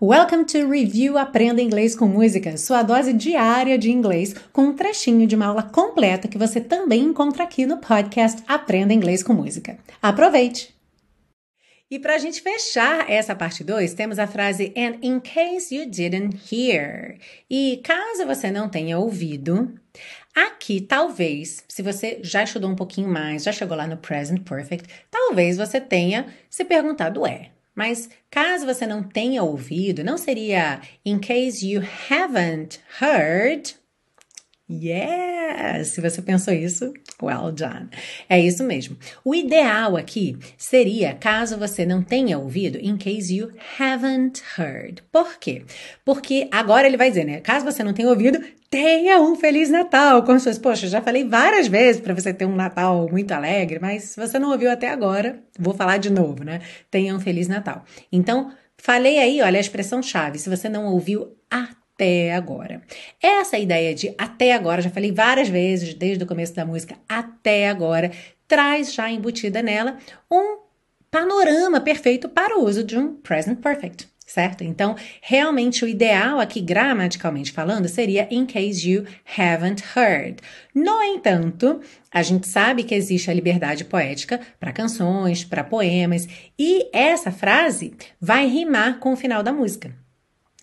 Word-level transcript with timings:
Welcome 0.00 0.44
to 0.44 0.70
Review 0.70 1.18
Aprenda 1.18 1.60
Inglês 1.60 1.96
com 1.96 2.06
Música, 2.06 2.56
sua 2.56 2.84
dose 2.84 3.12
diária 3.12 3.76
de 3.76 3.90
inglês, 3.90 4.32
com 4.52 4.66
um 4.66 4.72
trechinho 4.72 5.26
de 5.26 5.34
uma 5.34 5.46
aula 5.46 5.64
completa 5.64 6.28
que 6.28 6.38
você 6.38 6.60
também 6.60 7.02
encontra 7.02 7.42
aqui 7.42 7.66
no 7.66 7.78
podcast 7.78 8.40
Aprenda 8.46 8.94
Inglês 8.94 9.24
com 9.24 9.32
Música. 9.32 9.76
Aproveite! 10.00 10.72
E 11.90 11.98
para 11.98 12.14
a 12.14 12.18
gente 12.18 12.40
fechar 12.40 13.10
essa 13.10 13.34
parte 13.34 13.64
2, 13.64 13.92
temos 13.94 14.20
a 14.20 14.28
frase 14.28 14.72
And 14.76 14.98
in 15.02 15.18
case 15.18 15.74
you 15.74 15.90
didn't 15.90 16.38
hear. 16.48 17.18
E 17.50 17.80
caso 17.82 18.24
você 18.24 18.52
não 18.52 18.68
tenha 18.68 19.00
ouvido, 19.00 19.74
aqui 20.32 20.80
talvez, 20.80 21.64
se 21.66 21.82
você 21.82 22.20
já 22.22 22.44
estudou 22.44 22.70
um 22.70 22.76
pouquinho 22.76 23.08
mais, 23.08 23.42
já 23.42 23.50
chegou 23.50 23.76
lá 23.76 23.88
no 23.88 23.96
present 23.96 24.44
perfect, 24.48 24.88
talvez 25.10 25.56
você 25.56 25.80
tenha 25.80 26.32
se 26.48 26.64
perguntado, 26.64 27.26
é, 27.26 27.50
mas 27.78 28.10
caso 28.28 28.66
você 28.66 28.84
não 28.88 29.04
tenha 29.04 29.40
ouvido, 29.44 30.02
não 30.02 30.18
seria 30.18 30.80
in 31.06 31.20
case 31.20 31.64
you 31.64 31.80
haven't 32.10 32.80
heard? 33.00 33.76
Yes! 34.70 35.88
Se 35.88 36.00
você 36.00 36.20
pensou 36.20 36.52
isso, 36.52 36.92
well 37.22 37.50
done. 37.50 37.88
É 38.28 38.38
isso 38.38 38.62
mesmo. 38.62 38.96
O 39.24 39.34
ideal 39.34 39.96
aqui 39.96 40.36
seria, 40.58 41.14
caso 41.14 41.56
você 41.56 41.86
não 41.86 42.02
tenha 42.02 42.38
ouvido, 42.38 42.78
in 42.78 42.98
case 42.98 43.34
you 43.34 43.50
haven't 43.78 44.42
heard. 44.58 45.02
Por 45.10 45.38
quê? 45.38 45.64
Porque 46.04 46.48
agora 46.50 46.86
ele 46.86 46.98
vai 46.98 47.08
dizer, 47.08 47.24
né? 47.24 47.40
Caso 47.40 47.64
você 47.64 47.82
não 47.82 47.94
tenha 47.94 48.10
ouvido, 48.10 48.38
tenha 48.68 49.20
um 49.20 49.34
Feliz 49.34 49.70
Natal 49.70 50.22
com 50.22 50.38
suas. 50.38 50.58
Poxa, 50.58 50.86
já 50.86 51.00
falei 51.00 51.24
várias 51.24 51.66
vezes 51.66 52.00
para 52.00 52.14
você 52.14 52.34
ter 52.34 52.44
um 52.44 52.54
Natal 52.54 53.08
muito 53.10 53.32
alegre, 53.32 53.78
mas 53.80 54.04
se 54.04 54.20
você 54.20 54.38
não 54.38 54.50
ouviu 54.50 54.70
até 54.70 54.90
agora, 54.90 55.42
vou 55.58 55.72
falar 55.72 55.96
de 55.96 56.10
novo, 56.10 56.44
né? 56.44 56.60
Tenha 56.90 57.14
um 57.14 57.20
Feliz 57.20 57.48
Natal. 57.48 57.84
Então, 58.12 58.52
falei 58.76 59.18
aí, 59.18 59.40
olha 59.40 59.56
a 59.56 59.60
expressão 59.60 60.02
chave. 60.02 60.38
Se 60.38 60.50
você 60.50 60.68
não 60.68 60.86
ouviu 60.86 61.34
até 61.50 61.78
até 61.98 62.32
agora. 62.32 62.80
Essa 63.20 63.58
ideia 63.58 63.92
de 63.92 64.14
até 64.16 64.52
agora, 64.52 64.80
já 64.80 64.88
falei 64.88 65.10
várias 65.10 65.48
vezes 65.48 65.94
desde 65.94 66.22
o 66.22 66.26
começo 66.26 66.54
da 66.54 66.64
música, 66.64 66.94
até 67.08 67.68
agora, 67.68 68.12
traz 68.46 68.94
já 68.94 69.10
embutida 69.10 69.60
nela 69.60 69.98
um 70.30 70.58
panorama 71.10 71.80
perfeito 71.80 72.28
para 72.28 72.56
o 72.56 72.64
uso 72.64 72.84
de 72.84 72.96
um 72.96 73.14
present 73.14 73.58
perfect. 73.58 74.08
Certo? 74.24 74.62
Então, 74.62 74.94
realmente 75.22 75.86
o 75.86 75.88
ideal 75.88 76.38
aqui, 76.38 76.60
gramaticalmente 76.60 77.50
falando, 77.50 77.88
seria 77.88 78.28
in 78.30 78.44
case 78.44 78.86
you 78.86 79.06
haven't 79.38 79.82
heard. 79.96 80.36
No 80.74 81.02
entanto, 81.02 81.80
a 82.12 82.22
gente 82.22 82.46
sabe 82.46 82.84
que 82.84 82.94
existe 82.94 83.30
a 83.30 83.34
liberdade 83.34 83.86
poética 83.86 84.38
para 84.60 84.70
canções, 84.70 85.44
para 85.44 85.64
poemas, 85.64 86.28
e 86.58 86.90
essa 86.92 87.32
frase 87.32 87.94
vai 88.20 88.46
rimar 88.46 88.98
com 88.98 89.14
o 89.14 89.16
final 89.16 89.42
da 89.42 89.50
música. 89.50 89.96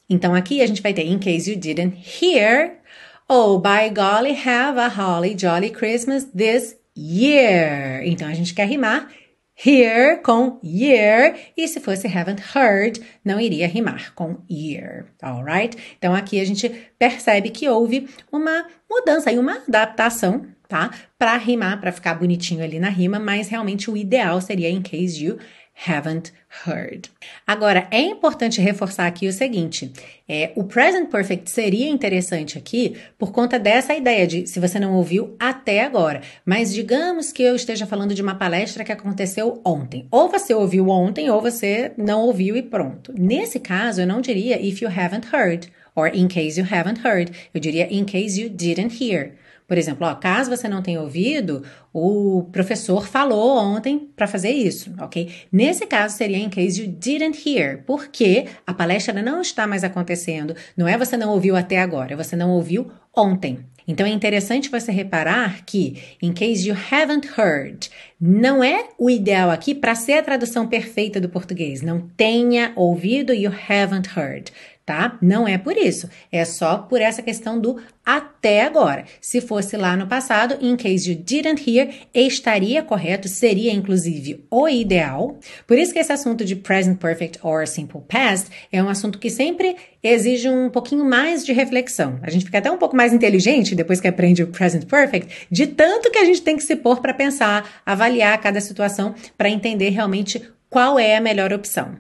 Então 0.10 0.34
aqui 0.34 0.62
a 0.62 0.68
gente 0.68 0.82
vai 0.82 0.94
ter 0.94 1.06
in 1.06 1.20
case 1.20 1.50
you 1.50 1.58
didn't 1.58 1.98
hear. 1.98 2.80
Oh, 3.28 3.58
by 3.58 3.90
golly, 3.90 4.34
have 4.34 4.80
a 4.80 4.88
holly 4.88 5.36
jolly 5.36 5.72
Christmas 5.72 6.26
this 6.26 6.76
year. 6.96 8.04
Então 8.06 8.28
a 8.28 8.34
gente 8.34 8.54
quer 8.54 8.68
rimar 8.68 9.10
hear 9.56 10.22
com 10.22 10.60
year 10.64 11.36
e 11.56 11.68
se 11.68 11.80
fosse 11.80 12.08
haven't 12.08 12.42
heard, 12.56 13.02
não 13.24 13.40
iria 13.40 13.68
rimar 13.68 14.14
com 14.14 14.38
year, 14.50 15.06
alright? 15.22 15.78
Então 15.98 16.14
aqui 16.14 16.40
a 16.40 16.46
gente 16.46 16.70
percebe 17.00 17.50
que 17.50 17.68
houve 17.70 18.10
uma 18.32 18.66
mudança 18.90 19.32
e 19.32 19.40
uma 19.40 19.64
adaptação, 19.68 20.46
tá? 20.68 20.92
Para 21.18 21.38
rimar, 21.38 21.80
para 21.80 21.92
ficar 21.92 22.16
bonitinho 22.16 22.64
ali 22.64 22.80
na 22.80 22.90
rima, 22.90 23.18
mas 23.18 23.48
realmente 23.48 23.90
o 23.90 23.96
ideal 23.96 24.42
seria 24.42 24.70
in 24.70 24.82
case 24.82 25.24
you 25.24 25.38
haven't 25.88 26.32
heard. 26.66 27.10
Agora, 27.46 27.88
é 27.92 28.00
importante 28.00 28.62
reforçar 28.62 29.08
aqui 29.08 29.28
o 29.28 29.34
seguinte: 29.34 29.92
é, 30.28 30.52
o 30.56 30.64
present 30.64 31.10
perfect 31.10 31.52
seria 31.52 31.90
interessante 31.90 32.58
aqui 32.58 32.96
por 33.18 33.32
conta 33.32 33.60
dessa 33.60 33.94
ideia 33.94 34.26
de 34.26 34.48
se 34.48 34.60
você 34.60 34.80
não 34.80 34.96
ouviu 34.96 35.36
até 35.40 35.84
agora. 35.84 36.22
Mas 36.46 36.74
digamos 36.74 37.32
que 37.32 37.44
eu 37.44 37.56
esteja 37.56 37.86
falando 37.86 38.16
de 38.16 38.22
uma 38.22 38.36
palestra 38.36 38.84
que 38.84 38.92
aconteceu 38.92 39.62
ontem. 39.66 40.08
Ou 40.10 40.30
você 40.30 40.54
ouviu 40.54 40.90
ontem, 40.90 41.30
ou 41.30 41.42
você 41.42 41.92
não 41.98 42.22
ouviu 42.22 42.56
e 42.56 42.64
pronto. 42.64 43.14
Nesse 43.18 43.60
caso, 43.60 44.02
eu 44.02 44.08
não 44.08 44.22
diria 44.22 44.62
if 44.62 44.82
you 44.82 44.90
haven't 44.90 45.28
heard, 45.34 45.70
or 45.96 46.08
in 46.08 46.28
case 46.28 46.60
you 46.60 46.68
haven't 46.70 47.06
heard. 47.06 47.32
Eu 47.54 47.60
diria 47.60 47.88
in 47.90 48.06
case 48.06 48.40
you 48.40 48.50
didn't 48.50 49.02
hear. 49.02 49.34
Por 49.68 49.80
exemplo, 49.80 50.06
ó, 50.06 50.14
caso 50.14 50.52
você 50.52 50.68
não 50.68 50.82
tenha 50.84 51.02
ouvido, 51.02 51.64
o 51.92 52.44
professor 52.52 53.08
falou 53.08 53.58
ontem 53.58 54.12
para 54.16 54.28
fazer 54.28 54.52
isso, 54.52 54.94
ok? 55.00 55.32
Nesse 55.52 55.88
caso 55.88 56.16
seria 56.16 56.38
in 56.38 56.50
case 56.50 56.80
you 56.80 56.88
didn't 56.88 57.42
hear, 57.50 57.84
porque 57.84 58.46
a 58.68 58.74
palestra 58.74 59.20
não 59.24 59.42
está 59.42 59.66
mais 59.66 59.84
acontecendo. 59.84 60.56
Não 60.78 60.88
é 60.88 60.96
você 60.98 61.18
não 61.18 61.32
ouviu 61.32 61.56
até 61.56 61.80
agora, 61.80 62.14
é 62.14 62.16
você 62.16 62.36
não 62.36 62.52
ouviu 62.52 62.92
ontem. 63.16 63.66
Então 63.88 64.06
é 64.06 64.10
interessante 64.10 64.70
você 64.70 64.92
reparar 64.92 65.64
que 65.66 66.02
in 66.22 66.34
case 66.34 66.68
you 66.68 66.76
haven't 66.92 67.28
heard 67.38 67.90
não 68.28 68.64
é 68.64 68.90
o 68.98 69.08
ideal 69.08 69.52
aqui 69.52 69.76
para 69.76 69.94
ser 69.94 70.14
a 70.14 70.24
tradução 70.24 70.68
perfeita 70.68 71.22
do 71.22 71.30
português. 71.30 71.84
Não 71.84 72.10
tenha 72.18 72.74
ouvido 72.76 73.32
you 73.32 73.52
haven't 73.52 74.10
heard 74.18 74.52
tá? 74.86 75.18
Não 75.20 75.48
é 75.48 75.58
por 75.58 75.76
isso, 75.76 76.08
é 76.32 76.46
só 76.46 76.78
por 76.78 77.02
essa 77.02 77.22
questão 77.22 77.60
do 77.60 77.82
até 78.06 78.62
agora. 78.62 79.06
Se 79.20 79.42
fosse 79.42 79.76
lá 79.76 79.98
no 79.98 80.06
passado, 80.06 80.58
in 80.62 80.76
case 80.76 81.10
you 81.10 81.18
didn't 81.18 81.68
hear, 81.68 81.90
estaria 82.14 82.84
correto, 82.84 83.28
seria 83.28 83.74
inclusive 83.74 84.46
o 84.52 84.70
ideal. 84.70 85.40
Por 85.66 85.80
isso 85.80 85.92
que 85.92 85.98
esse 85.98 86.12
assunto 86.12 86.46
de 86.46 86.56
present 86.56 87.00
perfect 87.00 87.40
or 87.42 87.68
simple 87.68 88.02
past 88.08 88.52
é 88.72 88.84
um 88.84 88.88
assunto 88.88 89.18
que 89.18 89.32
sempre 89.32 89.76
exige 90.04 90.48
um 90.48 90.70
pouquinho 90.70 91.04
mais 91.04 91.44
de 91.44 91.52
reflexão. 91.52 92.20
A 92.22 92.30
gente 92.30 92.46
fica 92.46 92.60
até 92.60 92.70
um 92.70 92.78
pouco 92.78 92.96
mais 92.96 93.12
inteligente 93.12 93.74
depois 93.74 94.00
que 94.00 94.08
aprende 94.08 94.44
o 94.44 94.48
present 94.48 94.86
perfect, 94.86 95.48
de 95.50 95.66
tanto 95.66 96.12
que 96.12 96.20
a 96.20 96.26
gente 96.26 96.44
tem 96.44 96.56
que 96.56 96.64
se 96.64 96.76
pôr 96.76 97.02
para 97.02 97.12
pensar, 97.12 97.82
avaliar 98.16 98.40
cada 98.40 98.62
situação 98.62 99.14
para 99.38 99.50
entender 99.50 99.90
realmente 99.90 100.42
qual 100.70 100.98
é 100.98 101.18
a 101.18 101.22
melhor 101.22 101.52
opção. 101.54 101.98